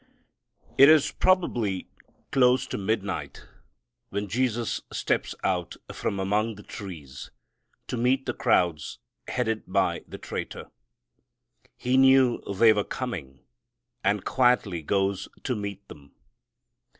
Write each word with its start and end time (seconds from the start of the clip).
It 0.79 0.89
is 0.89 1.11
probably 1.11 1.87
close 2.31 2.65
to 2.65 2.77
midnight 2.79 3.45
when 4.09 4.27
Jesus 4.27 4.81
steps 4.91 5.35
out 5.43 5.75
from 5.93 6.19
among 6.19 6.55
the 6.55 6.63
trees 6.63 7.29
to 7.85 7.97
meet 7.97 8.25
the 8.25 8.33
crowds 8.33 8.97
headed 9.27 9.61
by 9.67 10.03
the 10.07 10.17
traitor. 10.17 10.71
He 11.77 11.97
knew 11.97 12.41
they 12.51 12.73
were 12.73 12.83
coming, 12.83 13.41
and 14.03 14.25
quietly 14.25 14.81
goes 14.81 15.29
to 15.43 15.55
meet 15.55 15.87
them. 15.87 16.13